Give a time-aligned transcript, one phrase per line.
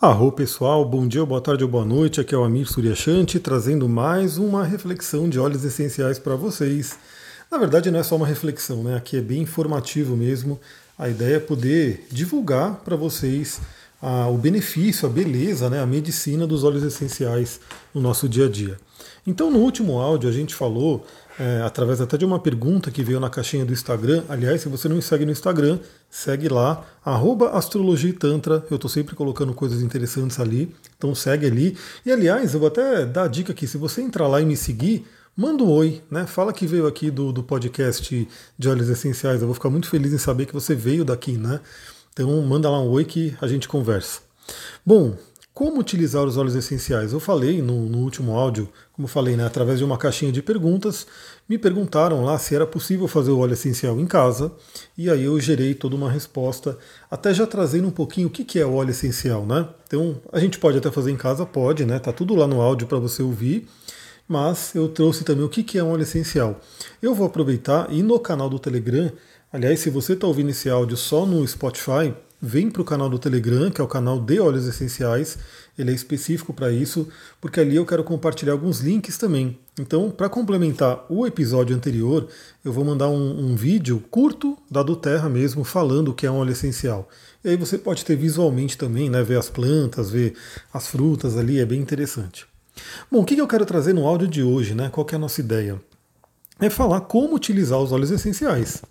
[0.00, 2.20] Arro pessoal, bom dia, boa tarde ou boa noite.
[2.20, 6.96] Aqui é o Amir Suryashanti trazendo mais uma reflexão de óleos essenciais para vocês.
[7.50, 8.96] Na verdade, não é só uma reflexão, né?
[8.96, 10.60] Aqui é bem informativo mesmo.
[10.96, 13.60] A ideia é poder divulgar para vocês
[14.00, 15.82] o benefício, a beleza, né?
[15.82, 17.58] a medicina dos óleos essenciais
[17.92, 18.78] no nosso dia a dia.
[19.26, 21.04] Então, no último áudio, a gente falou
[21.38, 24.24] é, através até de uma pergunta que veio na caixinha do Instagram.
[24.28, 25.78] Aliás, se você não me segue no Instagram,
[26.10, 26.84] segue lá,
[27.52, 28.64] astrologia e tantra.
[28.70, 31.76] Eu estou sempre colocando coisas interessantes ali, então segue ali.
[32.04, 34.56] E aliás, eu vou até dar a dica aqui, se você entrar lá e me
[34.56, 36.26] seguir, manda um oi, né?
[36.26, 38.28] Fala que veio aqui do, do podcast
[38.58, 39.40] de óleos essenciais.
[39.40, 41.60] Eu vou ficar muito feliz em saber que você veio daqui, né?
[42.12, 44.20] Então manda lá um oi que a gente conversa.
[44.84, 45.16] Bom,
[45.58, 47.12] como utilizar os óleos essenciais?
[47.12, 51.04] Eu falei no, no último áudio, como falei, né, através de uma caixinha de perguntas,
[51.48, 54.52] me perguntaram lá se era possível fazer o óleo essencial em casa,
[54.96, 56.76] e aí eu gerei toda uma resposta,
[57.10, 59.66] até já trazendo um pouquinho o que, é o óleo essencial, né?
[59.86, 61.98] Então, a gente pode até fazer em casa, pode, né?
[61.98, 63.66] Tá tudo lá no áudio para você ouvir,
[64.28, 66.60] mas eu trouxe também o que, que é um óleo essencial.
[67.00, 69.10] Eu vou aproveitar e no canal do Telegram,
[69.50, 73.18] aliás, se você está ouvindo esse áudio só no Spotify, vem para o canal do
[73.18, 75.38] Telegram, que é o canal de óleos essenciais.
[75.78, 77.06] Ele é específico para isso,
[77.40, 79.56] porque ali eu quero compartilhar alguns links também.
[79.78, 82.26] Então, para complementar o episódio anterior,
[82.64, 86.30] eu vou mandar um, um, vídeo curto da do Terra mesmo, falando o que é
[86.30, 87.08] um óleo essencial.
[87.44, 90.34] E aí você pode ter visualmente também, né, ver as plantas, ver
[90.72, 92.44] as frutas ali, é bem interessante.
[93.10, 94.88] Bom, o que eu quero trazer no áudio de hoje, né?
[94.90, 95.80] Qual é a nossa ideia?
[96.60, 98.82] É falar como utilizar os óleos essenciais.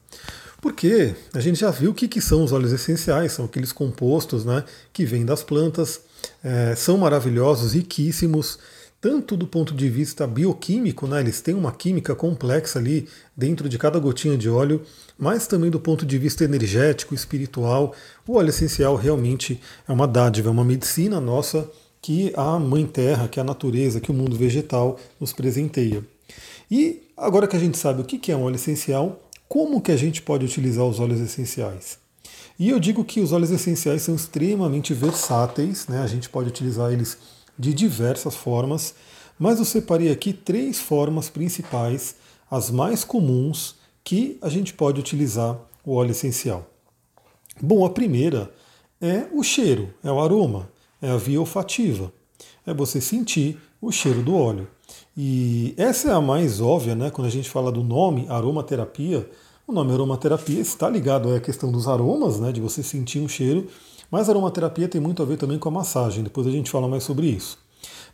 [0.61, 4.43] Porque a gente já viu o que, que são os óleos essenciais, são aqueles compostos
[4.43, 6.01] né, que vêm das plantas,
[6.43, 8.59] é, são maravilhosos, riquíssimos,
[8.99, 13.77] tanto do ponto de vista bioquímico, né, eles têm uma química complexa ali dentro de
[13.77, 14.81] cada gotinha de óleo,
[15.17, 17.93] mas também do ponto de vista energético, espiritual.
[18.27, 21.69] O óleo essencial realmente é uma dádiva, é uma medicina nossa
[22.01, 26.03] que a Mãe Terra, que a natureza, que o mundo vegetal nos presenteia.
[26.69, 29.97] E agora que a gente sabe o que é um óleo essencial, como que a
[29.97, 31.99] gente pode utilizar os óleos essenciais?
[32.59, 36.01] E eu digo que os óleos essenciais são extremamente versáteis, né?
[36.01, 37.17] a gente pode utilizar eles
[37.57, 38.95] de diversas formas,
[39.37, 42.15] mas eu separei aqui três formas principais,
[42.49, 46.65] as mais comuns, que a gente pode utilizar o óleo essencial.
[47.61, 48.51] Bom, a primeira
[49.01, 50.69] é o cheiro, é o aroma,
[51.01, 52.11] é a via olfativa.
[52.65, 54.67] É você sentir o cheiro do óleo.
[55.15, 57.09] E essa é a mais óbvia, né?
[57.09, 59.29] Quando a gente fala do nome aromaterapia,
[59.67, 62.53] o nome aromaterapia está ligado à questão dos aromas, né?
[62.53, 63.67] De você sentir um cheiro,
[64.09, 66.23] mas a aromaterapia tem muito a ver também com a massagem.
[66.23, 67.59] Depois a gente fala mais sobre isso.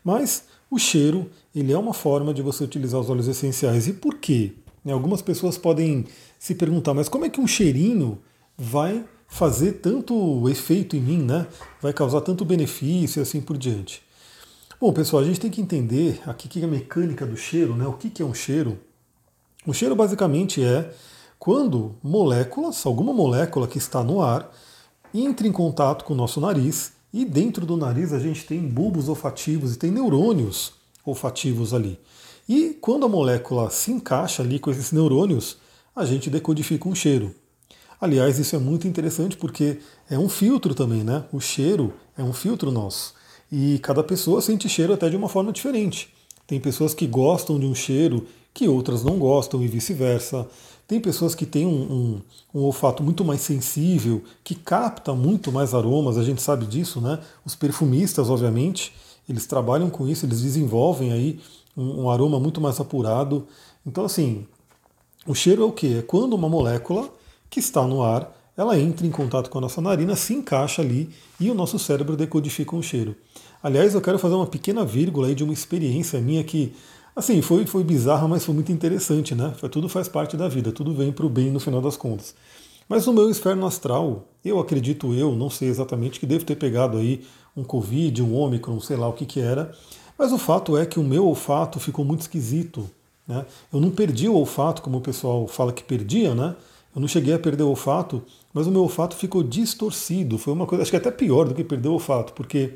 [0.04, 3.88] Mas o cheiro, ele é uma forma de você utilizar os óleos essenciais.
[3.88, 4.54] E por quê?
[4.84, 6.06] Né, algumas pessoas podem
[6.40, 8.18] se perguntar, mas como é que um cheirinho
[8.58, 11.46] vai fazer tanto efeito em mim, né?
[11.80, 14.02] Vai causar tanto benefício e assim por diante.
[14.82, 17.86] Bom, pessoal, a gente tem que entender aqui que é a mecânica do cheiro, né?
[17.86, 18.80] O que é um cheiro?
[19.66, 20.92] O cheiro basicamente é
[21.44, 24.50] quando moléculas, alguma molécula que está no ar,
[25.14, 29.10] entra em contato com o nosso nariz e dentro do nariz a gente tem bulbos
[29.10, 30.72] olfativos e tem neurônios
[31.06, 32.00] olfativos ali.
[32.48, 35.58] E quando a molécula se encaixa ali com esses neurônios,
[35.94, 37.36] a gente decodifica um cheiro.
[38.00, 41.26] Aliás, isso é muito interessante porque é um filtro também, né?
[41.30, 43.16] O cheiro é um filtro nosso.
[43.52, 46.08] E cada pessoa sente cheiro até de uma forma diferente.
[46.48, 50.48] Tem pessoas que gostam de um cheiro que outras não gostam e vice-versa.
[50.88, 52.22] Tem pessoas que têm um,
[52.54, 57.00] um, um, olfato muito mais sensível, que capta muito mais aromas, a gente sabe disso,
[57.00, 57.20] né?
[57.46, 58.94] Os perfumistas, obviamente,
[59.28, 61.40] eles trabalham com isso, eles desenvolvem aí
[61.76, 63.48] um, um aroma muito mais apurado.
[63.86, 64.46] Então, assim,
[65.26, 66.00] o cheiro é o que?
[66.00, 67.10] É quando uma molécula
[67.50, 71.10] que está no ar ela entra em contato com a nossa narina, se encaixa ali
[71.40, 73.16] e o nosso cérebro decodifica um cheiro.
[73.62, 76.74] Aliás, eu quero fazer uma pequena vírgula aí de uma experiência minha que,
[77.16, 79.54] assim, foi, foi bizarra, mas foi muito interessante, né?
[79.72, 82.36] Tudo faz parte da vida, tudo vem para o bem no final das contas.
[82.88, 86.98] Mas no meu inferno astral, eu acredito eu, não sei exatamente, que devo ter pegado
[86.98, 87.24] aí
[87.56, 89.72] um Covid, um Ômicron, sei lá o que que era,
[90.18, 92.90] mas o fato é que o meu olfato ficou muito esquisito.
[93.28, 93.46] Né?
[93.72, 96.56] Eu não perdi o olfato, como o pessoal fala que perdia, né?
[96.96, 98.22] Eu não cheguei a perder o olfato,
[98.54, 100.38] mas o meu olfato ficou distorcido.
[100.38, 102.76] Foi uma coisa, acho que até pior do que perder o olfato, porque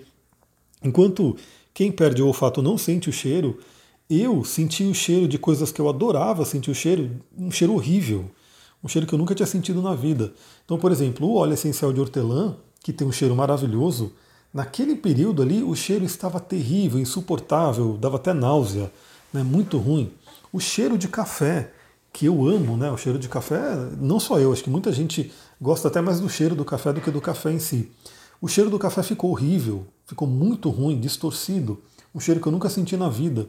[0.84, 1.36] enquanto
[1.74, 3.60] quem perde o olfato não sente o cheiro,
[4.10, 8.26] eu senti o cheiro de coisas que eu adorava sentir o cheiro, um cheiro horrível,
[8.84, 10.34] um cheiro que eu nunca tinha sentido na vida.
[10.64, 14.14] Então, por exemplo, o óleo essencial de hortelã, que tem um cheiro maravilhoso,
[14.54, 18.92] naquele período ali o cheiro estava terrível, insuportável, dava até náusea,
[19.34, 20.12] né, muito ruim.
[20.54, 21.74] O cheiro de café,
[22.14, 22.90] que eu amo, né?
[22.90, 23.60] O cheiro de café,
[24.00, 25.32] não só eu, acho que muita gente
[25.62, 27.92] gosta até mais do cheiro do café do que do café em si.
[28.42, 31.80] O cheiro do café ficou horrível, ficou muito ruim, distorcido,
[32.18, 33.48] um cheiro que eu nunca senti na vida.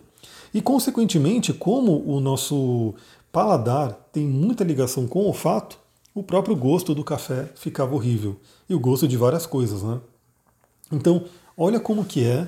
[0.52, 2.94] E, consequentemente, como o nosso
[3.32, 5.78] paladar tem muita ligação com o olfato,
[6.14, 8.36] o próprio gosto do café ficava horrível.
[8.68, 10.00] E o gosto de várias coisas, né?
[10.92, 11.24] Então,
[11.56, 12.46] olha como que é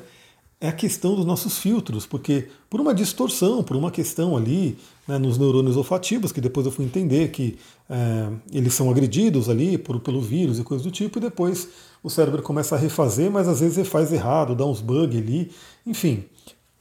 [0.60, 4.76] é a questão dos nossos filtros, porque por uma distorção, por uma questão ali
[5.08, 7.56] né, nos neurônios olfativos, que depois eu fui entender que
[7.88, 11.66] é, eles são agredidos ali por, pelo vírus e coisas do tipo, e depois
[12.02, 15.50] o cérebro começa a refazer, mas às vezes refaz errado, dá uns bugs ali,
[15.86, 16.24] enfim.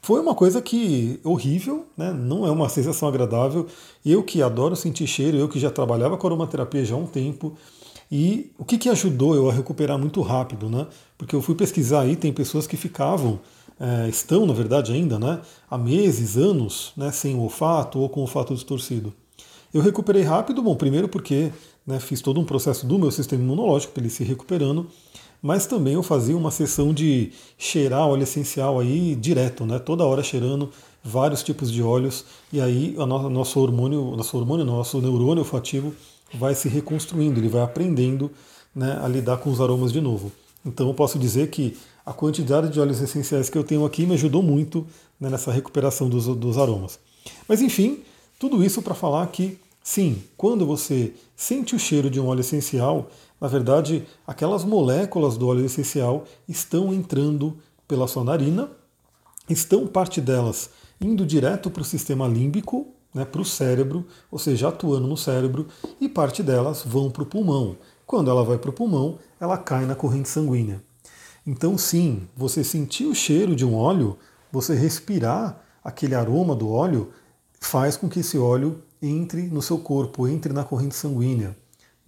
[0.01, 2.11] Foi uma coisa que horrível, né?
[2.11, 3.67] não é uma sensação agradável.
[4.05, 7.57] Eu que adoro sentir cheiro, eu que já trabalhava com aromaterapia já há um tempo,
[8.11, 10.87] e o que, que ajudou eu a recuperar muito rápido, né?
[11.17, 13.39] Porque eu fui pesquisar aí, tem pessoas que ficavam
[13.79, 18.53] é, estão, na verdade, ainda né, há meses, anos, né, sem olfato ou com olfato
[18.53, 19.13] distorcido.
[19.73, 21.51] Eu recuperei rápido, bom, primeiro porque
[21.87, 24.87] né, fiz todo um processo do meu sistema imunológico para ele se recuperando,
[25.41, 30.21] mas também eu fazia uma sessão de cheirar óleo essencial aí direto, né, toda hora
[30.23, 30.69] cheirando
[31.03, 35.93] vários tipos de óleos, e aí o nosso hormônio, nosso hormônio, nosso neurônio olfativo
[36.33, 38.31] vai se reconstruindo, ele vai aprendendo
[38.75, 40.31] né, a lidar com os aromas de novo.
[40.65, 44.13] Então eu posso dizer que a quantidade de óleos essenciais que eu tenho aqui me
[44.13, 44.85] ajudou muito
[45.19, 46.99] né, nessa recuperação dos, dos aromas.
[47.47, 47.99] Mas enfim,
[48.37, 53.09] tudo isso para falar que sim, quando você sente o cheiro de um óleo essencial,
[53.39, 57.57] na verdade aquelas moléculas do óleo essencial estão entrando
[57.87, 58.69] pela sua narina,
[59.49, 60.69] estão parte delas
[61.01, 65.67] indo direto para o sistema límbico, né, para o cérebro, ou seja, atuando no cérebro,
[65.99, 67.77] e parte delas vão para o pulmão.
[68.05, 70.81] Quando ela vai para o pulmão, ela cai na corrente sanguínea.
[71.45, 74.17] Então, sim, você sentir o cheiro de um óleo,
[74.51, 77.11] você respirar aquele aroma do óleo,
[77.59, 81.55] faz com que esse óleo entre no seu corpo, entre na corrente sanguínea.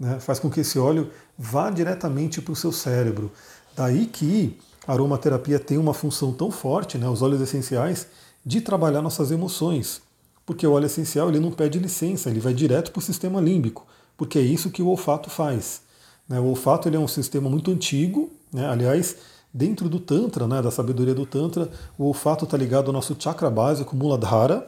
[0.02, 0.20] Né?
[0.20, 3.32] Faz com que esse óleo vá diretamente para o seu cérebro.
[3.78, 4.58] Daí que
[4.88, 8.08] a aromaterapia tem uma função tão forte, né, os óleos essenciais,
[8.44, 10.02] de trabalhar nossas emoções.
[10.44, 13.86] Porque o óleo essencial ele não pede licença, ele vai direto para o sistema límbico,
[14.18, 15.84] porque é isso que o olfato faz.
[16.28, 16.40] Né?
[16.40, 18.68] O olfato ele é um sistema muito antigo, né?
[18.68, 19.16] aliás,
[19.54, 23.50] Dentro do Tantra, né, da sabedoria do Tantra, o olfato está ligado ao nosso chakra
[23.50, 24.66] básico, Muladhara.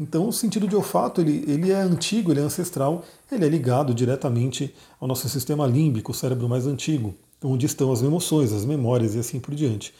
[0.00, 3.92] Então, o sentido de olfato ele, ele é antigo, ele é ancestral, ele é ligado
[3.92, 7.14] diretamente ao nosso sistema límbico, o cérebro mais antigo,
[7.44, 9.92] onde estão as emoções, as memórias e assim por diante.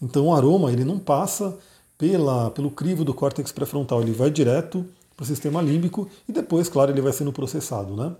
[0.00, 1.56] Então, o aroma ele não passa
[1.96, 4.84] pela, pelo crivo do córtex pré-frontal, ele vai direto
[5.16, 7.96] para o sistema límbico e depois, claro, ele vai sendo processado.
[7.96, 8.14] Né?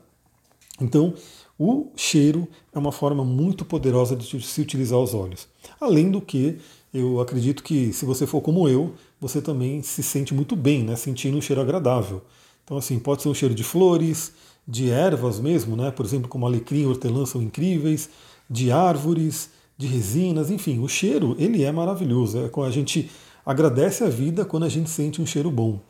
[0.80, 1.12] Então,
[1.58, 5.46] o cheiro é uma forma muito poderosa de se utilizar os óleos.
[5.78, 6.58] Além do que,
[6.94, 10.96] eu acredito que se você for como eu, você também se sente muito bem, né,
[10.96, 12.22] sentindo um cheiro agradável.
[12.64, 14.32] Então, assim, pode ser um cheiro de flores,
[14.66, 18.10] de ervas mesmo, né, por exemplo, como alecrim e hortelã são incríveis,
[18.48, 22.38] de árvores, de resinas, enfim, o cheiro, ele é maravilhoso.
[22.38, 23.10] É, a gente
[23.44, 25.80] agradece a vida quando a gente sente um cheiro bom.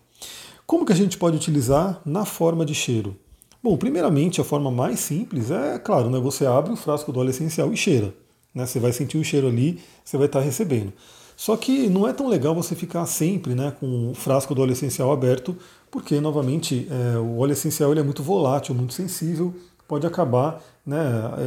[0.66, 3.16] Como que a gente pode utilizar na forma de cheiro?
[3.62, 7.30] Bom, primeiramente, a forma mais simples é, claro, né, você abre o frasco do óleo
[7.30, 8.14] essencial e cheira.
[8.54, 10.92] Né, você vai sentir o cheiro ali, você vai estar recebendo.
[11.36, 14.72] Só que não é tão legal você ficar sempre né, com o frasco do óleo
[14.72, 15.54] essencial aberto,
[15.90, 19.54] porque, novamente, é, o óleo essencial ele é muito volátil, muito sensível,
[19.86, 20.96] pode acabar né,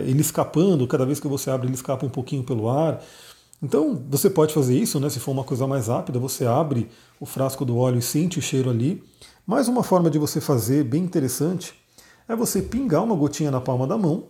[0.06, 3.02] ele escapando, cada vez que você abre ele escapa um pouquinho pelo ar.
[3.62, 6.88] Então você pode fazer isso, né, se for uma coisa mais rápida, você abre
[7.20, 9.04] o frasco do óleo e sente o cheiro ali.
[9.46, 11.74] Mais uma forma de você fazer bem interessante
[12.28, 14.26] é você pingar uma gotinha na palma da mão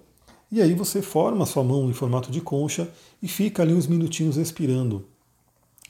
[0.52, 2.90] e aí você forma a sua mão em formato de concha
[3.22, 5.06] e fica ali uns minutinhos respirando.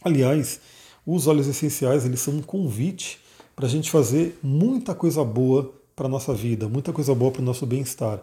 [0.04, 0.60] Aliás,
[1.06, 3.20] os óleos essenciais eles são um convite
[3.56, 7.42] para a gente fazer muita coisa boa para a nossa vida, muita coisa boa para
[7.42, 8.22] o nosso bem-estar.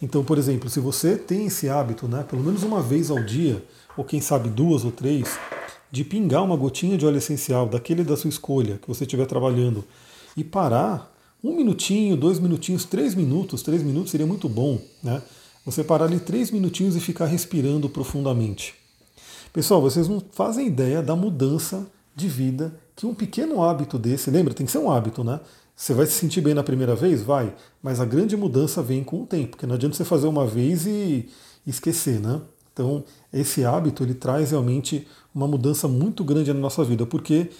[0.00, 3.64] Então, por exemplo, se você tem esse hábito, né, pelo menos uma vez ao dia,
[3.96, 5.38] ou quem sabe duas ou três,
[5.90, 9.84] de pingar uma gotinha de óleo essencial, daquele da sua escolha, que você estiver trabalhando,
[10.36, 11.14] e parar
[11.44, 15.22] um minutinho, dois minutinhos, três minutos, três minutos seria muito bom, né?
[15.64, 18.81] Você parar ali três minutinhos e ficar respirando profundamente.
[19.52, 24.54] Pessoal, vocês não fazem ideia da mudança de vida que um pequeno hábito desse, lembra,
[24.54, 25.40] tem que ser um hábito, né?
[25.76, 27.20] Você vai se sentir bem na primeira vez?
[27.20, 30.46] Vai, mas a grande mudança vem com o tempo, porque não adianta você fazer uma
[30.46, 31.28] vez e
[31.66, 32.40] esquecer, né?
[32.72, 37.50] Então, esse hábito ele traz realmente uma mudança muito grande na nossa vida, porque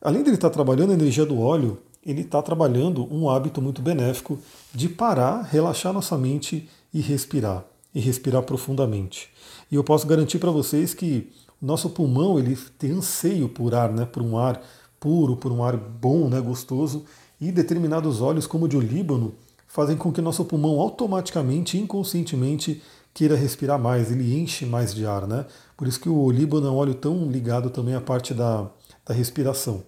[0.00, 3.82] além de ele estar trabalhando a energia do óleo, ele está trabalhando um hábito muito
[3.82, 4.38] benéfico
[4.74, 7.62] de parar, relaxar nossa mente e respirar,
[7.94, 9.28] e respirar profundamente.
[9.70, 11.30] E eu posso garantir para vocês que
[11.62, 14.60] nosso pulmão ele tem anseio por ar, né, por um ar
[14.98, 17.04] puro, por um ar bom, né, gostoso,
[17.40, 19.34] e determinados óleos, como o de olíbano,
[19.66, 22.82] fazem com que nosso pulmão automaticamente, inconscientemente,
[23.14, 25.46] queira respirar mais, ele enche mais de ar, né?
[25.76, 28.70] Por isso que o olíbano é um óleo tão ligado também à parte da,
[29.04, 29.82] da respiração.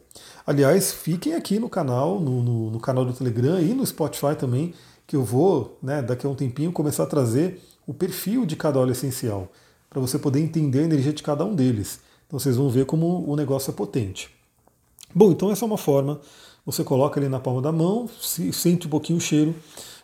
[0.47, 4.75] Aliás, fiquem aqui no canal, no, no, no, canal do Telegram e no Spotify também,
[5.07, 8.79] que eu vou, né, daqui a um tempinho, começar a trazer o perfil de cada
[8.79, 9.51] óleo essencial,
[9.95, 12.01] para você poder entender a energia de cada um deles.
[12.27, 14.29] Então vocês vão ver como o negócio é potente.
[15.15, 16.21] Bom, então essa é uma forma.
[16.67, 18.11] Você coloca ali na palma da mão,
[18.53, 19.55] sente um pouquinho o cheiro.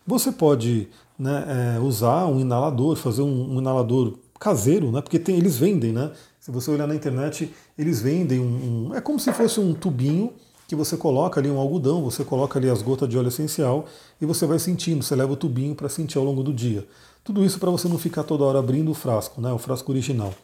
[0.06, 5.36] Você pode né, é, usar um inalador, fazer um, um, inalador caseiro, né, porque tem,
[5.36, 6.12] eles vendem, né?
[6.38, 10.32] Se você olhar na internet, eles vendem um, um, É como se fosse um tubinho
[10.68, 13.86] que você coloca ali um algodão, você coloca ali as gotas de óleo essencial
[14.20, 16.86] e você vai sentindo, você leva o tubinho para sentir ao longo do dia.
[17.22, 20.34] Tudo isso para você não ficar toda hora abrindo o frasco, né, o frasco original.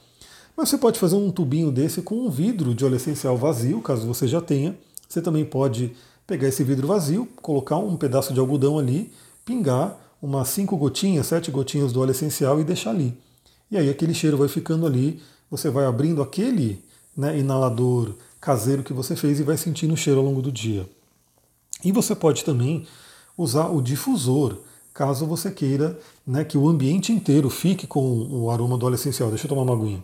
[0.57, 4.07] Mas você pode fazer um tubinho desse com um vidro de óleo essencial vazio, caso
[4.07, 4.77] você já tenha.
[5.09, 5.93] Você também pode
[6.27, 9.13] pegar esse vidro vazio, colocar um pedaço de algodão ali,
[9.45, 13.17] pingar umas 5 gotinhas, 7 gotinhas do óleo essencial e deixar ali.
[13.71, 16.83] E aí aquele cheiro vai ficando ali, você vai abrindo aquele
[17.17, 20.89] né, inalador caseiro que você fez e vai sentindo o cheiro ao longo do dia.
[21.85, 22.87] E você pode também
[23.37, 24.57] usar o difusor,
[24.97, 29.29] caso você queira né, que o ambiente inteiro fique com o aroma do óleo essencial.
[29.29, 30.03] Deixa eu tomar uma aguinha.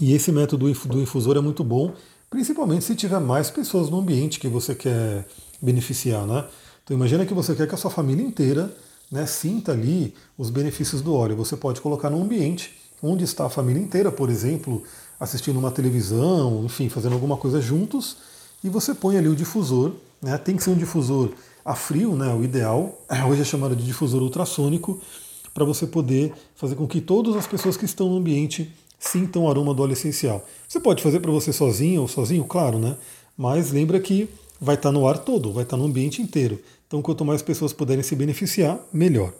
[0.00, 1.94] E esse método do infusor é muito bom,
[2.28, 5.26] principalmente se tiver mais pessoas no ambiente que você quer
[5.62, 6.44] beneficiar, né?
[6.82, 8.74] Então imagina que você quer que a sua família inteira
[9.10, 11.36] né, sinta ali os benefícios do óleo.
[11.36, 14.82] Você pode colocar num ambiente onde está a família inteira, por exemplo,
[15.20, 18.16] assistindo uma televisão, enfim, fazendo alguma coisa juntos,
[18.62, 19.92] e você põe ali o difusor.
[20.20, 21.30] Né, tem que ser um difusor
[21.68, 22.98] a frio, né, o ideal.
[23.28, 24.98] Hoje é chamado de difusor ultrassônico,
[25.52, 29.50] para você poder fazer com que todas as pessoas que estão no ambiente sintam o
[29.50, 30.42] aroma do óleo essencial.
[30.66, 32.96] Você pode fazer para você sozinho ou sozinho, claro, né?
[33.36, 36.58] Mas lembra que vai estar tá no ar todo, vai estar tá no ambiente inteiro.
[36.86, 39.30] Então, quanto mais pessoas puderem se beneficiar, melhor.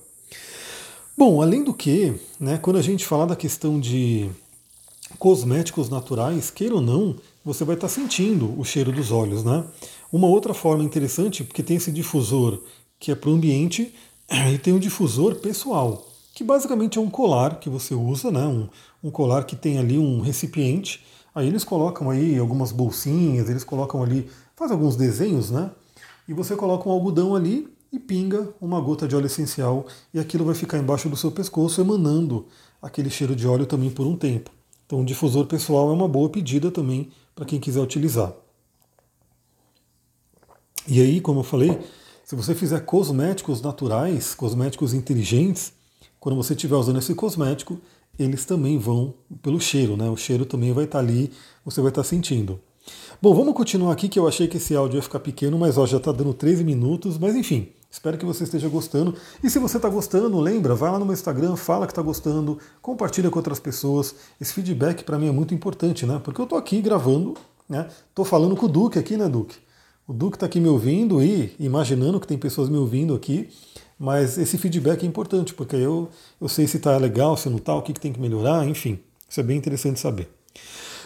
[1.16, 4.28] Bom, além do que, né, quando a gente fala da questão de
[5.18, 9.64] cosméticos naturais, queira ou não, você vai estar tá sentindo o cheiro dos óleos, né?
[10.10, 12.62] Uma outra forma interessante, porque tem esse difusor
[12.98, 13.94] que é para o ambiente
[14.54, 18.46] e tem o difusor pessoal, que basicamente é um colar que você usa, né?
[18.46, 18.68] Um,
[19.04, 21.04] um colar que tem ali um recipiente.
[21.34, 25.70] Aí eles colocam aí algumas bolsinhas, eles colocam ali, faz alguns desenhos, né?
[26.26, 30.44] E você coloca um algodão ali e pinga uma gota de óleo essencial e aquilo
[30.44, 32.46] vai ficar embaixo do seu pescoço emanando
[32.80, 34.50] aquele cheiro de óleo também por um tempo.
[34.86, 38.32] Então, um difusor pessoal é uma boa pedida também para quem quiser utilizar.
[40.90, 41.78] E aí, como eu falei,
[42.24, 45.70] se você fizer cosméticos naturais, cosméticos inteligentes,
[46.18, 47.78] quando você estiver usando esse cosmético,
[48.18, 50.08] eles também vão pelo cheiro, né?
[50.08, 51.30] O cheiro também vai estar ali,
[51.62, 52.58] você vai estar sentindo.
[53.20, 55.84] Bom, vamos continuar aqui que eu achei que esse áudio ia ficar pequeno, mas ó,
[55.84, 59.14] já está dando 13 minutos, mas enfim, espero que você esteja gostando.
[59.44, 62.58] E se você está gostando, lembra, vai lá no meu Instagram, fala que está gostando,
[62.80, 64.14] compartilha com outras pessoas.
[64.40, 66.18] Esse feedback para mim é muito importante, né?
[66.24, 67.34] Porque eu estou aqui gravando,
[67.68, 67.88] né?
[68.08, 69.67] Estou falando com o Duque aqui, né, Duque?
[70.08, 73.50] O Duque está aqui me ouvindo e imaginando que tem pessoas me ouvindo aqui.
[73.98, 76.08] Mas esse feedback é importante, porque eu,
[76.40, 78.98] eu sei se está legal, se não está, o que, que tem que melhorar, enfim.
[79.28, 80.30] Isso é bem interessante saber.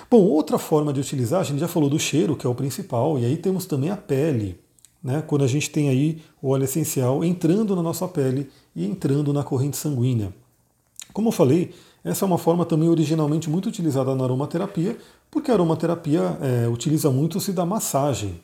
[0.08, 3.18] Bom, outra forma de utilizar, a gente já falou do cheiro, que é o principal,
[3.18, 4.60] e aí temos também a pele.
[5.02, 9.32] Né, quando a gente tem aí o óleo essencial entrando na nossa pele e entrando
[9.32, 10.32] na corrente sanguínea.
[11.12, 14.96] Como eu falei, essa é uma forma também originalmente muito utilizada na aromaterapia,
[15.28, 18.40] porque a aromaterapia é, utiliza muito-se da massagem.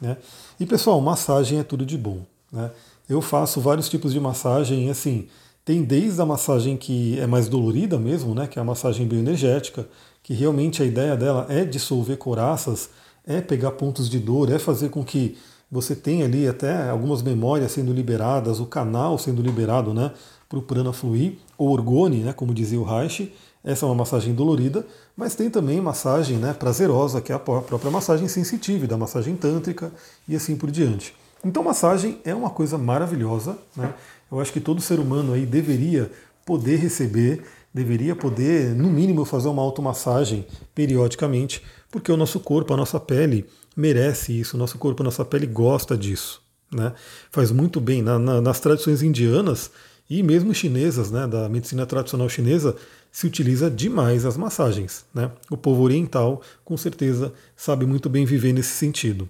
[0.00, 0.16] Né?
[0.58, 2.20] E pessoal, massagem é tudo de bom.
[2.52, 2.70] Né?
[3.08, 5.28] Eu faço vários tipos de massagem, assim,
[5.64, 9.86] tem desde a massagem que é mais dolorida mesmo, né, que é a massagem bioenergética,
[10.22, 12.88] que realmente a ideia dela é dissolver coraças,
[13.26, 15.36] é pegar pontos de dor, é fazer com que
[15.70, 20.10] você tenha ali até algumas memórias sendo liberadas, o canal sendo liberado, né,
[20.48, 23.30] para o prana fluir, ou orgone, né, como dizia o Reich,
[23.64, 24.86] essa é uma massagem dolorida,
[25.16, 29.92] mas tem também massagem né, prazerosa, que é a própria massagem sensitiva, da massagem tântrica
[30.28, 31.14] e assim por diante.
[31.44, 33.58] Então, massagem é uma coisa maravilhosa.
[33.76, 33.92] Né?
[34.30, 36.10] Eu acho que todo ser humano aí deveria
[36.44, 42.76] poder receber, deveria poder, no mínimo, fazer uma automassagem periodicamente, porque o nosso corpo, a
[42.76, 43.46] nossa pele
[43.76, 46.42] merece isso, o nosso corpo, a nossa pele gosta disso.
[46.72, 46.92] Né?
[47.30, 48.02] Faz muito bem.
[48.02, 49.70] Na, na, nas tradições indianas
[50.10, 52.74] e mesmo chinesas, né, da medicina tradicional chinesa,
[53.10, 55.04] se utiliza demais as massagens.
[55.14, 55.30] Né?
[55.50, 59.28] O povo oriental, com certeza, sabe muito bem viver nesse sentido.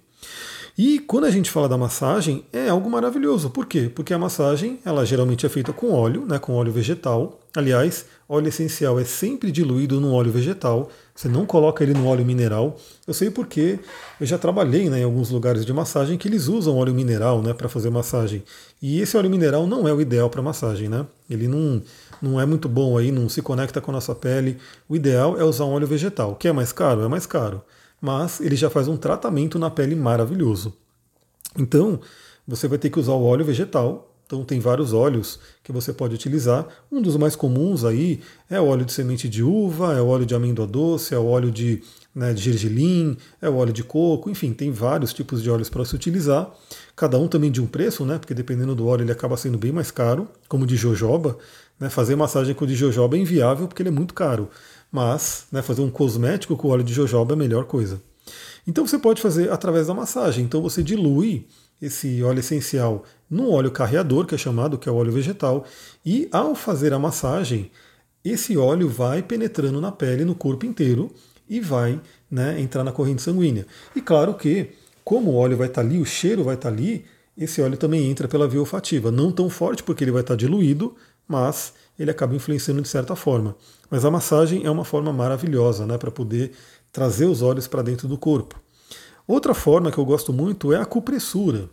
[0.81, 3.49] E quando a gente fala da massagem, é algo maravilhoso.
[3.49, 3.91] Por quê?
[3.93, 7.37] Porque a massagem, ela geralmente é feita com óleo, né, com óleo vegetal.
[7.53, 10.89] Aliás, óleo essencial é sempre diluído no óleo vegetal.
[11.13, 12.77] Você não coloca ele no óleo mineral.
[13.05, 13.77] Eu sei porque
[14.21, 17.53] eu já trabalhei né, em alguns lugares de massagem que eles usam óleo mineral né,
[17.53, 18.41] para fazer massagem.
[18.81, 21.05] E esse óleo mineral não é o ideal para massagem, né?
[21.29, 21.81] Ele não,
[22.21, 24.55] não é muito bom aí, não se conecta com a nossa pele.
[24.87, 26.35] O ideal é usar um óleo vegetal.
[26.35, 27.01] Que é mais caro?
[27.03, 27.61] É mais caro
[28.01, 30.73] mas ele já faz um tratamento na pele maravilhoso.
[31.57, 31.99] Então,
[32.47, 34.09] você vai ter que usar o óleo vegetal.
[34.29, 36.67] Então tem vários óleos que você pode utilizar.
[36.91, 40.23] Um dos mais comuns aí é o óleo de semente de uva, é o óleo
[40.23, 41.81] de amêndoa doce, é o óleo de,
[42.13, 45.83] né, de gergelim, é o óleo de coco, enfim, tem vários tipos de óleos para
[45.83, 46.47] se utilizar.
[46.95, 48.19] Cada um também de um preço, né?
[48.19, 51.35] Porque dependendo do óleo ele acaba sendo bem mais caro, como o de jojoba.
[51.79, 54.49] Né, fazer massagem com o de jojoba é inviável porque ele é muito caro
[54.91, 58.01] mas né, fazer um cosmético com óleo de jojoba é a melhor coisa.
[58.67, 60.43] Então você pode fazer através da massagem.
[60.45, 61.45] Então você dilui
[61.81, 65.65] esse óleo essencial no óleo carreador, que é chamado, que é o óleo vegetal,
[66.05, 67.71] e ao fazer a massagem,
[68.23, 71.11] esse óleo vai penetrando na pele, no corpo inteiro,
[71.49, 73.65] e vai né, entrar na corrente sanguínea.
[73.95, 74.71] E claro que,
[75.03, 77.05] como o óleo vai estar ali, o cheiro vai estar ali,
[77.37, 79.09] esse óleo também entra pela via olfativa.
[79.11, 80.95] Não tão forte, porque ele vai estar diluído,
[81.27, 83.55] mas ele acaba influenciando de certa forma.
[83.91, 86.53] Mas a massagem é uma forma maravilhosa né, para poder
[86.91, 88.59] trazer os olhos para dentro do corpo.
[89.27, 91.69] Outra forma que eu gosto muito é a acupressura.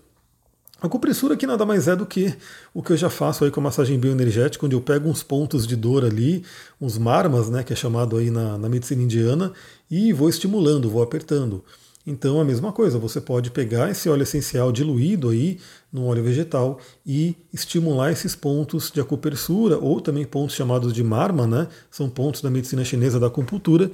[0.82, 2.36] A acupressura que nada mais é do que
[2.74, 5.66] o que eu já faço aí com a massagem bioenergética, onde eu pego uns pontos
[5.66, 6.44] de dor ali,
[6.78, 9.52] uns marmas, né, que é chamado aí na, na medicina indiana,
[9.90, 11.64] e vou estimulando, vou apertando.
[12.06, 15.58] Então a mesma coisa, você pode pegar esse óleo essencial diluído aí
[15.92, 21.48] no óleo vegetal e estimular esses pontos de acupressura ou também pontos chamados de marma,
[21.48, 21.66] né?
[21.90, 23.90] São pontos da medicina chinesa da acupuntura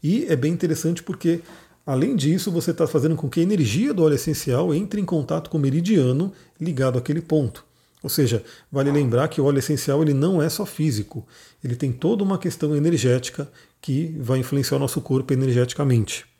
[0.00, 1.40] e é bem interessante porque
[1.84, 5.50] além disso você está fazendo com que a energia do óleo essencial entre em contato
[5.50, 7.64] com o meridiano ligado àquele ponto.
[8.00, 11.26] Ou seja, vale lembrar que o óleo essencial ele não é só físico,
[11.64, 16.35] ele tem toda uma questão energética que vai influenciar o nosso corpo energeticamente.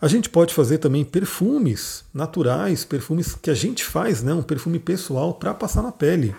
[0.00, 4.32] A gente pode fazer também perfumes naturais, perfumes que a gente faz, né?
[4.34, 6.34] um perfume pessoal para passar na pele.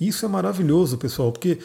[0.00, 1.58] Isso é maravilhoso, pessoal, porque,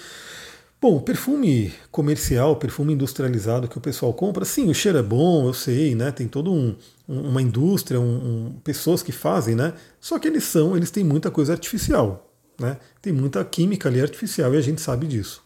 [0.82, 5.54] bom, perfume comercial, perfume industrializado que o pessoal compra, sim, o cheiro é bom, eu
[5.54, 6.12] sei, né?
[6.12, 6.76] Tem toda um,
[7.08, 8.04] uma indústria, um,
[8.48, 9.74] um, pessoas que fazem, né?
[10.00, 12.78] Só que eles são, eles têm muita coisa artificial, né?
[13.02, 15.42] Tem muita química ali artificial e a gente sabe disso.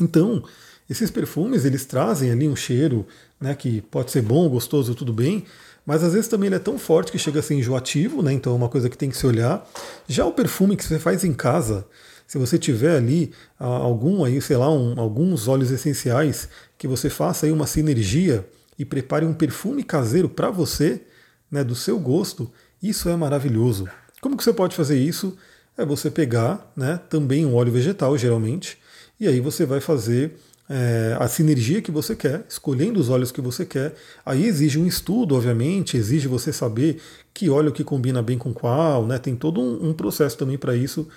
[0.00, 0.42] Então,
[0.88, 3.06] esses perfumes, eles trazem ali um cheiro
[3.40, 5.44] né, que pode ser bom, gostoso, tudo bem,
[5.84, 8.52] mas às vezes também ele é tão forte que chega a ser enjoativo, né, então
[8.52, 9.68] é uma coisa que tem que se olhar.
[10.08, 11.86] Já o perfume que você faz em casa,
[12.26, 17.08] se você tiver ali ah, algum aí, sei lá, um, alguns óleos essenciais, que você
[17.08, 18.46] faça aí uma sinergia
[18.78, 21.02] e prepare um perfume caseiro para você,
[21.50, 22.50] né, do seu gosto,
[22.82, 23.88] isso é maravilhoso.
[24.20, 25.36] Como que você pode fazer isso?
[25.78, 28.78] É você pegar, né, também um óleo vegetal, geralmente,
[29.20, 30.36] e aí você vai fazer
[30.68, 33.94] é, a sinergia que você quer, escolhendo os óleos que você quer.
[34.24, 37.00] Aí exige um estudo, obviamente, exige você saber
[37.32, 39.18] que óleo que combina bem com qual, né?
[39.18, 41.08] Tem todo um, um processo também para isso.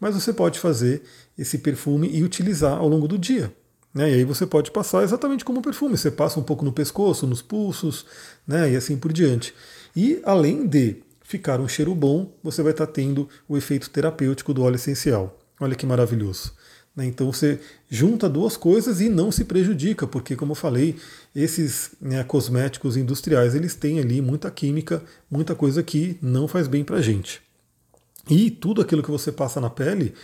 [0.00, 1.02] Mas você pode fazer
[1.38, 3.52] esse perfume e utilizar ao longo do dia.
[3.94, 4.10] Né?
[4.10, 5.96] E aí você pode passar exatamente como perfume.
[5.96, 8.04] Você passa um pouco no pescoço, nos pulsos,
[8.46, 8.72] né?
[8.72, 9.54] e assim por diante.
[9.94, 14.62] E além de ficar um cheiro bom, você vai estar tendo o efeito terapêutico do
[14.62, 15.38] óleo essencial.
[15.60, 16.52] Olha que maravilhoso.
[16.96, 17.06] Né?
[17.06, 20.96] Então você junta duas coisas e não se prejudica, porque como eu falei,
[21.34, 26.84] esses né, cosméticos industriais eles têm ali muita química, muita coisa que não faz bem
[26.84, 27.42] para a gente.
[28.28, 30.14] E tudo aquilo que você passa na pele,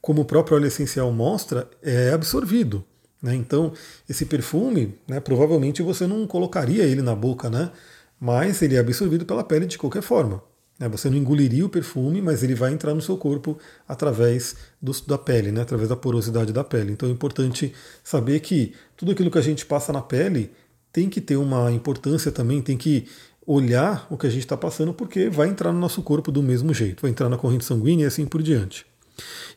[0.00, 2.84] como o próprio óleo essencial mostra, é absorvido.
[3.22, 3.34] Né?
[3.34, 3.72] Então
[4.08, 7.70] esse perfume, né, provavelmente você não colocaria ele na boca, né?
[8.18, 10.42] mas ele é absorvido pela pele de qualquer forma.
[10.78, 10.88] Né?
[10.88, 13.58] Você não engoliria o perfume, mas ele vai entrar no seu corpo
[13.88, 15.62] através do, da pele, né?
[15.62, 16.92] através da porosidade da pele.
[16.92, 20.50] Então é importante saber que tudo aquilo que a gente passa na pele
[20.92, 23.06] tem que ter uma importância também, tem que
[23.46, 26.74] olhar o que a gente está passando, porque vai entrar no nosso corpo do mesmo
[26.74, 28.84] jeito, vai entrar na corrente sanguínea e assim por diante.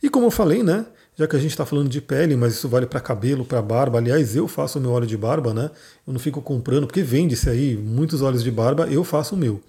[0.02, 0.86] E como eu falei, né?
[1.18, 3.98] Já que a gente está falando de pele, mas isso vale para cabelo, para barba.
[3.98, 5.70] Aliás, eu faço o meu óleo de barba, né?
[6.08, 9.62] Eu não fico comprando, porque vende-se aí muitos óleos de barba, eu faço o meu.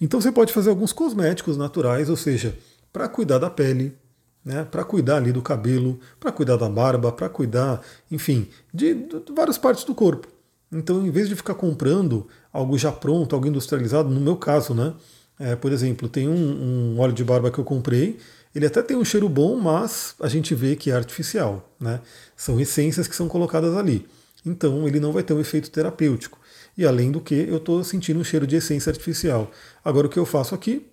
[0.00, 2.56] Então você pode fazer alguns cosméticos naturais, ou seja,
[2.92, 3.96] para cuidar da pele,
[4.44, 7.80] né, para cuidar ali do cabelo, para cuidar da barba, para cuidar,
[8.10, 10.28] enfim, de, de, várias partes do corpo.
[10.70, 14.92] Então, em vez de ficar comprando algo já pronto, algo industrializado, no meu caso, né,
[15.38, 18.18] é, por exemplo, tem um, um, óleo de barba que eu comprei,
[18.54, 22.00] ele até tem um cheiro bom, mas a gente vê que é artificial, né?
[22.36, 24.06] São essências que são colocadas ali.
[24.46, 26.38] então ele não vai ter um efeito terapêutico.
[26.76, 29.50] E além do que, eu estou sentindo um cheiro de essência artificial.
[29.84, 30.86] Agora, o que eu faço aqui?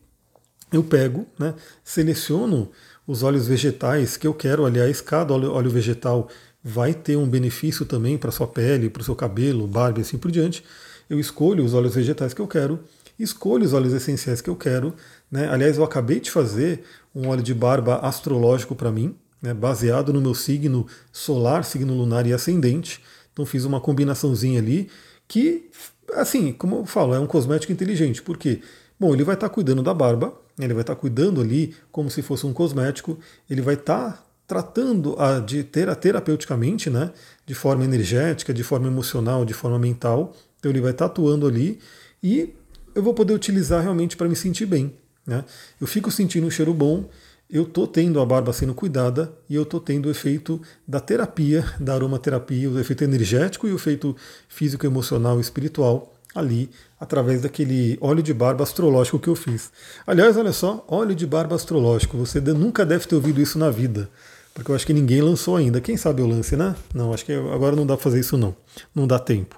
[0.71, 2.69] Eu pego, né, seleciono
[3.05, 4.65] os óleos vegetais que eu quero.
[4.65, 6.29] Aliás, cada óleo, óleo vegetal
[6.63, 10.17] vai ter um benefício também para sua pele, para o seu cabelo, barba e assim
[10.17, 10.63] por diante.
[11.09, 12.79] Eu escolho os óleos vegetais que eu quero,
[13.19, 14.93] escolho os óleos essenciais que eu quero.
[15.29, 15.49] Né?
[15.49, 20.21] Aliás, eu acabei de fazer um óleo de barba astrológico para mim, né, baseado no
[20.21, 23.01] meu signo solar, signo lunar e ascendente.
[23.33, 24.89] Então fiz uma combinaçãozinha ali
[25.31, 25.69] que,
[26.15, 28.21] assim, como eu falo, é um cosmético inteligente.
[28.21, 28.59] Por quê?
[28.99, 32.11] Bom, ele vai estar tá cuidando da barba, ele vai estar tá cuidando ali como
[32.11, 33.17] se fosse um cosmético,
[33.49, 37.11] ele vai estar tá tratando a, de ter, terapeuticamente, né,
[37.45, 40.35] de forma energética, de forma emocional, de forma mental.
[40.59, 41.79] Então ele vai estar tá atuando ali
[42.21, 42.53] e
[42.93, 44.93] eu vou poder utilizar realmente para me sentir bem.
[45.25, 45.45] Né?
[45.79, 47.05] Eu fico sentindo um cheiro bom,
[47.51, 51.65] eu estou tendo a barba sendo cuidada e eu estou tendo o efeito da terapia,
[51.79, 54.15] da aromaterapia, o efeito energético e o efeito
[54.47, 59.69] físico, emocional e espiritual ali através daquele óleo de barba astrológico que eu fiz.
[60.07, 64.09] Aliás, olha só, óleo de barba astrológico, você nunca deve ter ouvido isso na vida,
[64.53, 65.81] porque eu acho que ninguém lançou ainda.
[65.81, 66.73] Quem sabe eu lance, né?
[66.93, 68.55] Não, acho que agora não dá para fazer isso não,
[68.95, 69.57] não dá tempo.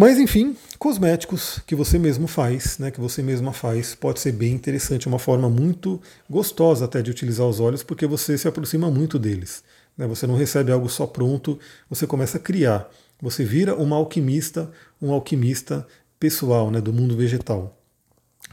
[0.00, 4.52] Mas enfim, cosméticos que você mesmo faz, né, que você mesma faz, pode ser bem
[4.52, 9.18] interessante, uma forma muito gostosa até de utilizar os olhos, porque você se aproxima muito
[9.18, 9.64] deles.
[9.96, 11.58] Né, você não recebe algo só pronto,
[11.90, 12.88] você começa a criar.
[13.20, 14.70] Você vira uma alquimista,
[15.02, 15.84] um alquimista
[16.20, 17.76] pessoal né, do mundo vegetal.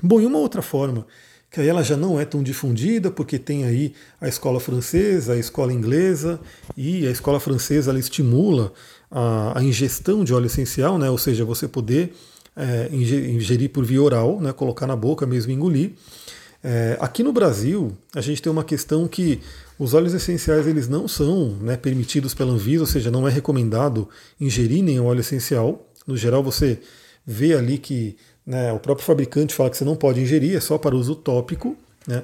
[0.02, 1.06] Bom, e uma outra forma,
[1.52, 5.38] que aí ela já não é tão difundida, porque tem aí a escola francesa, a
[5.38, 6.40] escola inglesa,
[6.76, 8.74] e a escola francesa ela estimula
[9.10, 11.10] a, a ingestão de óleo essencial, né?
[11.10, 12.14] ou seja, você poder
[12.56, 14.54] é, ingerir por via oral, né?
[14.54, 15.94] colocar na boca mesmo engolir.
[16.64, 19.40] É, aqui no Brasil, a gente tem uma questão que
[19.78, 24.10] os óleos essenciais eles não são né, permitidos pela Anvisa, ou seja, não é recomendado
[24.42, 25.88] ingerir nenhum óleo essencial.
[26.08, 26.80] No geral, você
[27.26, 30.78] vê ali que né, o próprio fabricante fala que você não pode ingerir, é só
[30.78, 31.78] para uso tópico.
[32.08, 32.24] Né?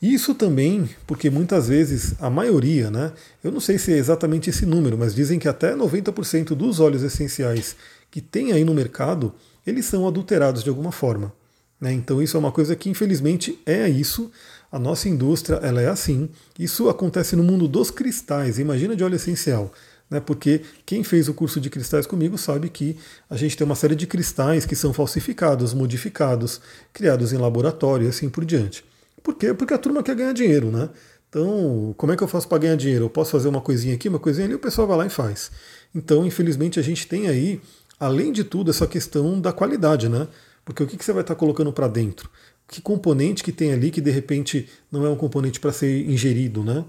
[0.00, 4.66] Isso também, porque muitas vezes a maioria, né, eu não sei se é exatamente esse
[4.66, 7.76] número, mas dizem que até 90% dos óleos essenciais
[8.10, 9.34] que tem aí no mercado,
[9.66, 11.32] eles são adulterados de alguma forma.
[11.80, 11.92] Né?
[11.92, 14.30] Então isso é uma coisa que infelizmente é isso.
[14.70, 16.28] A nossa indústria ela é assim.
[16.58, 18.58] Isso acontece no mundo dos cristais.
[18.58, 19.72] Imagina de óleo essencial.
[20.10, 20.20] Né?
[20.20, 22.96] Porque quem fez o curso de cristais comigo sabe que
[23.28, 26.60] a gente tem uma série de cristais que são falsificados, modificados,
[26.92, 28.84] criados em laboratório e assim por diante.
[29.22, 29.54] Por quê?
[29.54, 30.90] Porque a turma quer ganhar dinheiro, né?
[31.28, 33.06] Então, como é que eu faço para ganhar dinheiro?
[33.06, 35.50] Eu posso fazer uma coisinha aqui, uma coisinha ali, o pessoal vai lá e faz.
[35.94, 37.60] Então, infelizmente, a gente tem aí,
[37.98, 40.28] além de tudo, essa questão da qualidade, né?
[40.64, 42.30] Porque o que, você vai estar colocando para dentro?
[42.68, 46.62] Que componente que tem ali que de repente não é um componente para ser ingerido,
[46.62, 46.84] né?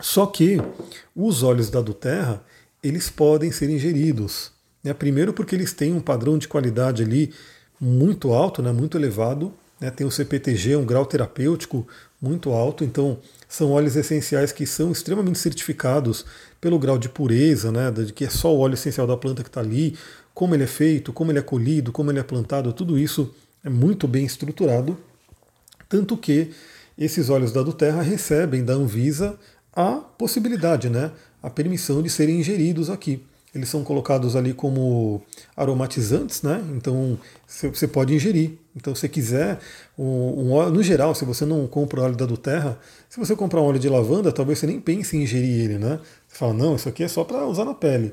[0.00, 0.58] Só que
[1.14, 2.44] os óleos da Duterra,
[2.82, 4.52] eles podem ser ingeridos.
[4.84, 4.92] Né?
[4.92, 7.32] Primeiro porque eles têm um padrão de qualidade ali
[7.80, 8.72] muito alto, né?
[8.72, 11.86] muito elevado, né, tem o CPTG, um grau terapêutico
[12.20, 16.24] muito alto, então são óleos essenciais que são extremamente certificados
[16.60, 19.48] pelo grau de pureza, né, de que é só o óleo essencial da planta que
[19.48, 19.96] está ali,
[20.34, 23.34] como ele é feito, como ele é colhido, como ele é plantado, tudo isso
[23.64, 24.96] é muito bem estruturado,
[25.88, 26.50] tanto que
[26.98, 29.38] esses óleos da Duterra recebem da Anvisa
[29.72, 31.12] a possibilidade, né,
[31.42, 33.25] a permissão de serem ingeridos aqui
[33.56, 35.22] eles são colocados ali como
[35.56, 36.62] aromatizantes, né?
[36.76, 38.52] Então você pode ingerir.
[38.76, 39.58] Então, se quiser,
[39.98, 43.62] um, um óleo, no geral, se você não compra óleo da Duterra, se você comprar
[43.62, 45.98] um óleo de lavanda, talvez você nem pense em ingerir ele, né?
[46.28, 48.12] Você fala, não, isso aqui é só para usar na pele.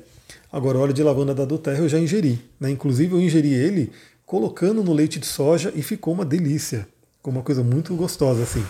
[0.49, 2.39] Agora, óleo de lavanda da Duterra eu já ingeri.
[2.57, 2.69] Né?
[2.69, 3.91] Inclusive, eu ingeri ele
[4.25, 6.87] colocando no leite de soja e ficou uma delícia.
[7.17, 8.63] Ficou uma coisa muito gostosa assim.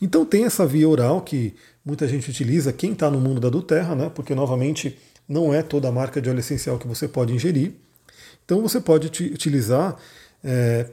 [0.00, 3.94] Então, tem essa via oral que muita gente utiliza, quem está no mundo da Duterra,
[3.94, 4.10] né?
[4.14, 7.72] Porque, novamente, não é toda a marca de óleo essencial que você pode ingerir.
[8.44, 9.96] Então você pode utilizar,
[10.42, 10.90] é,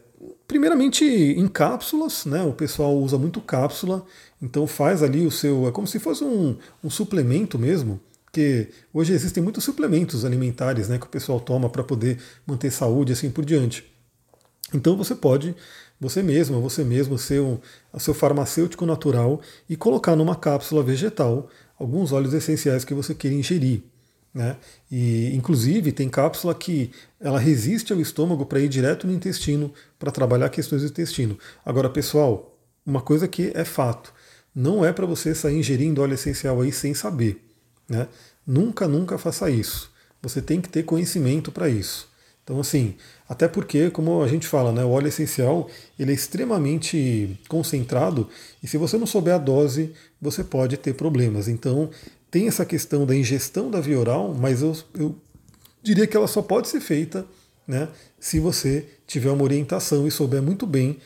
[0.47, 2.41] primeiramente em cápsulas, né?
[2.43, 4.05] O pessoal usa muito cápsula,
[4.41, 5.67] então faz ali o seu.
[5.67, 7.99] É como se fosse um, um suplemento mesmo.
[8.25, 13.11] Porque hoje existem muitos suplementos alimentares né, que o pessoal toma para poder manter saúde
[13.11, 13.91] assim por diante.
[14.73, 15.53] Então você pode,
[16.01, 17.59] você mesmo, você mesmo, ser um,
[17.99, 23.83] seu farmacêutico natural e colocar numa cápsula vegetal alguns óleos essenciais que você queira ingerir.
[24.33, 24.57] Né?
[24.91, 30.11] E, inclusive, tem cápsula que ela resiste ao estômago para ir direto no intestino para
[30.11, 31.37] trabalhar questões do intestino.
[31.63, 34.11] Agora, pessoal, uma coisa que é fato:
[34.55, 37.45] não é para você sair ingerindo óleo essencial aí sem saber.
[37.87, 38.07] Né?
[38.47, 39.91] Nunca, nunca faça isso.
[40.19, 42.10] Você tem que ter conhecimento para isso.
[42.51, 42.95] Então, assim,
[43.29, 48.27] até porque, como a gente fala, né, o óleo essencial ele é extremamente concentrado
[48.61, 51.47] e se você não souber a dose, você pode ter problemas.
[51.47, 51.89] Então,
[52.29, 55.15] tem essa questão da ingestão da via oral, mas eu, eu
[55.81, 57.25] diria que ela só pode ser feita
[57.65, 57.87] né,
[58.19, 60.97] se você tiver uma orientação e souber muito bem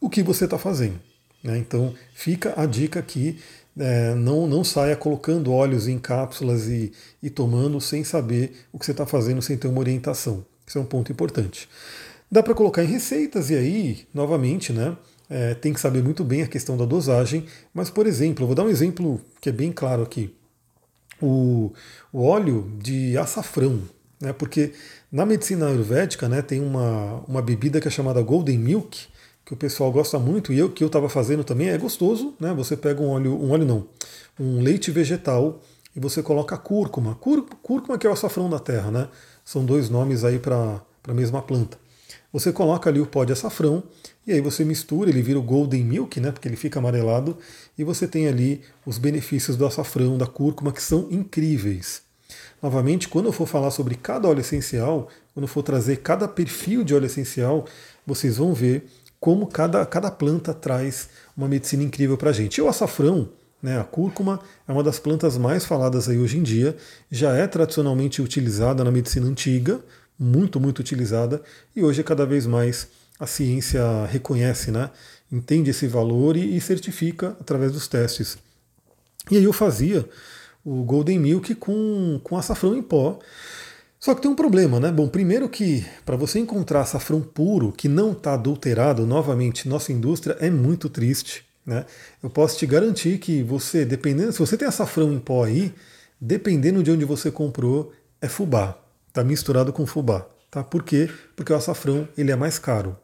[0.00, 0.98] o que você está fazendo.
[1.44, 1.58] Né?
[1.58, 3.38] Então fica a dica aqui,
[3.78, 8.86] é, não, não saia colocando óleos em cápsulas e, e tomando sem saber o que
[8.86, 10.44] você está fazendo, sem ter uma orientação.
[10.66, 11.68] Isso é um ponto importante.
[12.30, 14.96] Dá para colocar em receitas e aí, novamente, né?
[15.28, 18.54] É, tem que saber muito bem a questão da dosagem, mas, por exemplo, eu vou
[18.54, 20.32] dar um exemplo que é bem claro aqui.
[21.20, 21.72] O,
[22.12, 23.82] o óleo de açafrão,
[24.20, 24.72] né, porque
[25.10, 29.08] na medicina ayurvédica né, tem uma, uma bebida que é chamada Golden Milk,
[29.46, 32.52] que o pessoal gosta muito, e eu que eu estava fazendo também, é gostoso, né?
[32.54, 33.86] Você pega um óleo, um óleo não,
[34.40, 35.62] um leite vegetal
[35.94, 37.14] e você coloca cúrcuma.
[37.14, 39.08] Cúrcuma que é o açafrão da terra, né?
[39.44, 41.78] São dois nomes aí para a mesma planta.
[42.32, 43.84] Você coloca ali o pó de açafrão
[44.26, 46.32] e aí você mistura, ele vira o golden milk, né?
[46.32, 47.38] Porque ele fica amarelado
[47.78, 52.02] e você tem ali os benefícios do açafrão, da cúrcuma que são incríveis.
[52.60, 56.82] Novamente, quando eu for falar sobre cada óleo essencial, quando eu for trazer cada perfil
[56.82, 57.64] de óleo essencial,
[58.04, 58.86] vocês vão ver
[59.20, 62.58] como cada, cada planta traz uma medicina incrível para a gente.
[62.58, 63.28] E o açafrão,
[63.62, 66.76] né, a cúrcuma, é uma das plantas mais faladas aí hoje em dia,
[67.10, 69.80] já é tradicionalmente utilizada na medicina antiga,
[70.18, 71.42] muito, muito utilizada,
[71.74, 74.90] e hoje cada vez mais a ciência reconhece, né,
[75.30, 78.38] entende esse valor e, e certifica através dos testes.
[79.30, 80.08] E aí eu fazia
[80.64, 83.18] o Golden Milk com, com açafrão em pó,
[83.98, 84.92] só que tem um problema, né?
[84.92, 90.36] Bom, primeiro que para você encontrar açafrão puro que não está adulterado, novamente, nossa indústria
[90.38, 91.44] é muito triste.
[91.64, 91.84] Né?
[92.22, 95.74] Eu posso te garantir que você, dependendo, se você tem açafrão em pó aí,
[96.20, 98.78] dependendo de onde você comprou, é fubá.
[99.08, 100.26] Está misturado com fubá.
[100.50, 100.62] Tá?
[100.62, 101.10] Por quê?
[101.34, 102.96] Porque o açafrão ele é mais caro.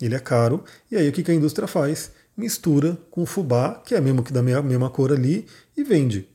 [0.00, 2.12] Ele é caro, e aí o que a indústria faz?
[2.36, 6.28] Mistura com fubá, que é mesmo que da mesma cor ali, e vende.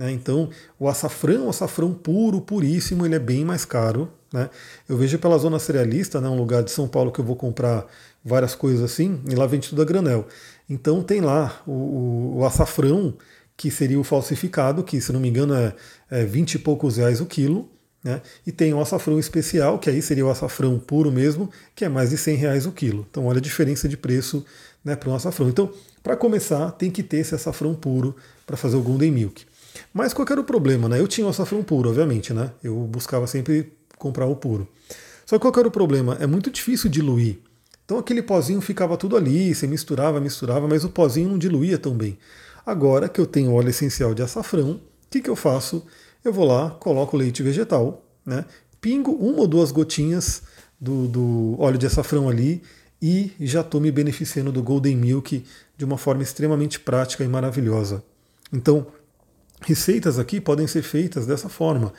[0.00, 0.10] Né?
[0.12, 4.10] Então, o açafrão, o açafrão puro, puríssimo, ele é bem mais caro.
[4.32, 4.48] Né?
[4.88, 7.86] Eu vejo pela zona cerealista, né, um lugar de São Paulo que eu vou comprar
[8.24, 10.26] várias coisas assim, e lá vende tudo a granel.
[10.70, 13.12] Então tem lá o, o, o açafrão,
[13.58, 15.74] que seria o falsificado, que se não me engano é,
[16.10, 17.68] é 20 e poucos reais o quilo.
[18.02, 18.22] Né?
[18.46, 22.08] E tem o açafrão especial, que aí seria o açafrão puro mesmo, que é mais
[22.08, 23.06] de 100 reais o quilo.
[23.10, 24.46] Então olha a diferença de preço
[24.82, 25.50] né, para um açafrão.
[25.50, 25.70] Então,
[26.02, 29.49] para começar, tem que ter esse açafrão puro para fazer o Golden Milk.
[29.92, 30.88] Mas qual era o problema?
[30.88, 31.00] Né?
[31.00, 32.52] Eu tinha o açafrão puro, obviamente, né?
[32.62, 34.68] Eu buscava sempre comprar o puro.
[35.26, 36.16] Só que qual era o problema?
[36.20, 37.38] É muito difícil diluir.
[37.84, 41.92] Então aquele pozinho ficava tudo ali, você misturava, misturava, mas o pozinho não diluía tão
[41.92, 42.18] bem.
[42.64, 44.80] Agora que eu tenho óleo essencial de açafrão, o
[45.10, 45.84] que, que eu faço?
[46.24, 48.44] Eu vou lá, coloco leite vegetal, né?
[48.80, 50.42] pingo uma ou duas gotinhas
[50.80, 52.62] do, do óleo de açafrão ali
[53.00, 55.44] e já estou me beneficiando do Golden Milk
[55.76, 58.02] de uma forma extremamente prática e maravilhosa.
[58.52, 58.86] Então,
[59.60, 61.92] receitas aqui podem ser feitas dessa forma.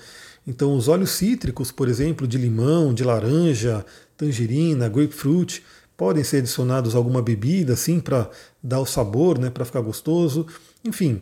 [0.46, 3.86] Então, os óleos cítricos, por exemplo, de limão, de laranja,
[4.18, 5.64] tangerina, grapefruit,
[5.96, 8.30] podem ser adicionados a alguma bebida, assim, para
[8.62, 10.48] dar o sabor, né, para ficar gostoso.
[10.84, 11.22] Enfim,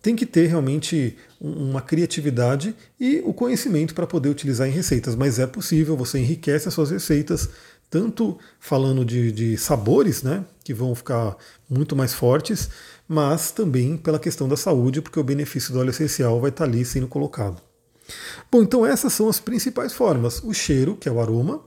[0.00, 5.38] tem que ter realmente uma criatividade e o conhecimento para poder utilizar em receitas, mas
[5.38, 7.50] é possível, você enriquece as suas receitas,
[7.90, 11.36] tanto falando de, de sabores, né, que vão ficar
[11.68, 12.70] muito mais fortes,
[13.08, 16.84] mas também pela questão da saúde, porque o benefício do óleo essencial vai estar ali
[16.84, 17.60] sendo colocado.
[18.50, 21.62] Bom, então essas são as principais formas: o cheiro, que é o aroma,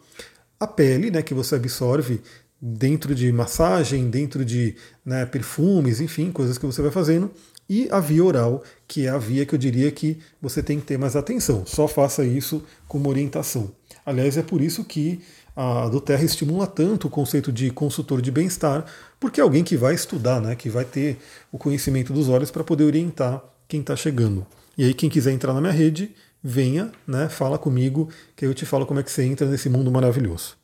[0.59, 2.21] a pele, né, que você absorve
[2.61, 4.75] dentro de massagem, dentro de
[5.05, 7.31] né, perfumes, enfim, coisas que você vai fazendo,
[7.69, 10.85] e a via oral, que é a via que eu diria que você tem que
[10.85, 11.65] ter mais atenção.
[11.65, 13.71] Só faça isso como orientação.
[14.05, 15.21] Aliás, é por isso que
[15.61, 18.85] a do Terra estimula tanto o conceito de consultor de bem-estar,
[19.19, 21.17] porque é alguém que vai estudar, né, que vai ter
[21.51, 24.47] o conhecimento dos olhos para poder orientar quem está chegando.
[24.77, 28.65] E aí, quem quiser entrar na minha rede, venha, né, fala comigo, que eu te
[28.65, 30.55] falo como é que você entra nesse mundo maravilhoso.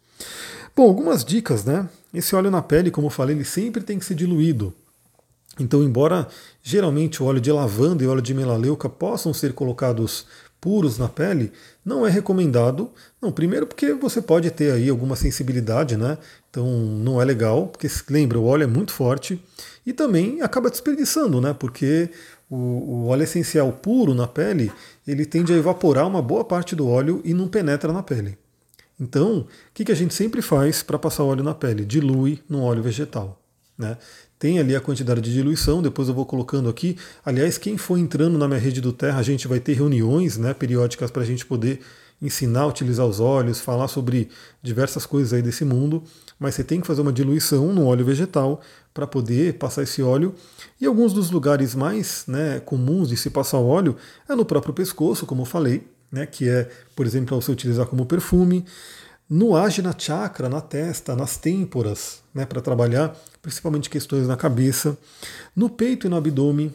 [0.73, 1.89] Bom, algumas dicas, né?
[2.13, 4.73] Esse óleo na pele, como eu falei, ele sempre tem que ser diluído.
[5.59, 6.25] Então, embora
[6.63, 10.25] geralmente o óleo de lavanda e o óleo de melaleuca possam ser colocados
[10.59, 11.51] puros na pele,
[11.85, 12.89] não é recomendado.
[13.21, 16.17] Não, primeiro porque você pode ter aí alguma sensibilidade, né?
[16.49, 19.39] Então não é legal, porque lembra, o óleo é muito forte
[19.85, 21.53] e também acaba desperdiçando, né?
[21.53, 22.09] Porque
[22.49, 24.71] o, o óleo essencial puro na pele,
[25.07, 28.37] ele tende a evaporar uma boa parte do óleo e não penetra na pele.
[28.99, 31.85] Então, o que, que a gente sempre faz para passar óleo na pele?
[31.85, 33.41] Dilui no óleo vegetal.
[33.77, 33.97] Né?
[34.37, 36.97] Tem ali a quantidade de diluição, depois eu vou colocando aqui.
[37.23, 40.53] Aliás, quem for entrando na minha rede do Terra, a gente vai ter reuniões né,
[40.53, 41.79] periódicas para a gente poder
[42.21, 44.29] ensinar a utilizar os óleos, falar sobre
[44.61, 46.03] diversas coisas aí desse mundo,
[46.39, 48.61] mas você tem que fazer uma diluição no óleo vegetal
[48.93, 50.33] para poder passar esse óleo.
[50.79, 53.95] E alguns dos lugares mais né, comuns de se passar o óleo
[54.27, 58.05] é no próprio pescoço, como eu falei, né, que é, por exemplo, você utilizar como
[58.05, 58.65] perfume.
[59.29, 64.97] No Ajna Chakra, na testa, nas têmporas, né, para trabalhar principalmente questões na cabeça.
[65.55, 66.73] No peito e no abdômen,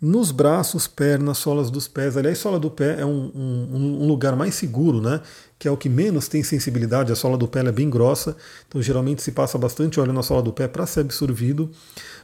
[0.00, 2.16] nos braços, pernas, solas dos pés.
[2.16, 5.20] Aliás, sola do pé é um, um, um, lugar mais seguro, né?
[5.58, 7.12] Que é o que menos tem sensibilidade.
[7.12, 8.34] A sola do pé é bem grossa,
[8.66, 11.70] então geralmente se passa bastante óleo na sola do pé para ser absorvido.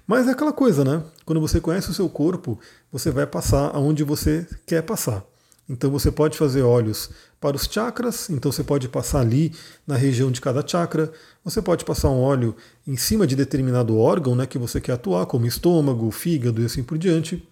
[0.07, 1.03] Mas é aquela coisa, né?
[1.27, 2.59] Quando você conhece o seu corpo,
[2.91, 5.23] você vai passar aonde você quer passar.
[5.69, 9.53] Então você pode fazer óleos para os chakras, então você pode passar ali
[9.87, 11.13] na região de cada chakra,
[11.45, 12.55] você pode passar um óleo
[12.87, 16.85] em cima de determinado órgão né, que você quer atuar, como estômago, fígado e assim
[16.85, 17.47] por diante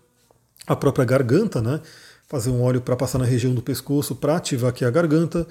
[0.67, 1.81] a própria garganta, né?
[2.27, 5.47] Fazer um óleo para passar na região do pescoço para ativar aqui a garganta.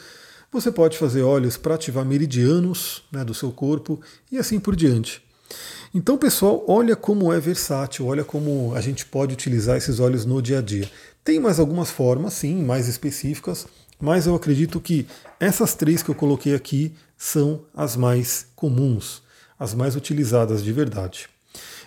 [0.51, 5.23] Você pode fazer óleos para ativar meridianos né, do seu corpo e assim por diante.
[5.95, 10.41] Então, pessoal, olha como é versátil, olha como a gente pode utilizar esses óleos no
[10.41, 10.89] dia a dia.
[11.23, 13.67] Tem mais algumas formas, sim, mais específicas,
[14.01, 15.05] mas eu acredito que
[15.39, 19.21] essas três que eu coloquei aqui são as mais comuns,
[19.59, 21.29] as mais utilizadas de verdade.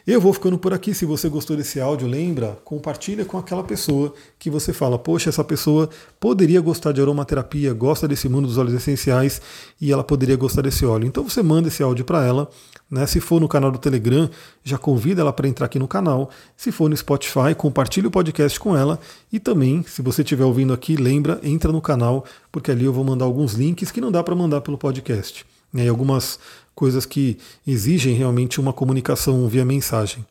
[0.07, 0.95] Eu vou ficando por aqui.
[0.95, 5.43] Se você gostou desse áudio, lembra, compartilha com aquela pessoa que você fala, poxa, essa
[5.43, 5.91] pessoa
[6.21, 9.43] poderia gostar de aromaterapia, gosta desse mundo dos óleos essenciais
[9.81, 11.09] e ela poderia gostar desse óleo.
[11.09, 12.49] Então você manda esse áudio para ela.
[12.89, 13.05] Né?
[13.05, 14.31] Se for no canal do Telegram,
[14.63, 16.31] já convida ela para entrar aqui no canal.
[16.57, 19.01] Se for no Spotify, compartilhe o podcast com ela.
[19.33, 23.03] E também, se você estiver ouvindo aqui, lembra, entra no canal, porque ali eu vou
[23.03, 25.45] mandar alguns links que não dá para mandar pelo podcast.
[25.73, 25.89] Né?
[25.89, 26.39] Algumas
[26.77, 30.25] coisas que exigem realmente uma comunicação via mensagem.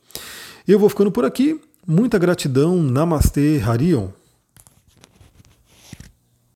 [0.66, 1.60] Eu vou ficando por aqui.
[1.86, 2.82] Muita gratidão.
[2.82, 4.08] Namastê, Harion.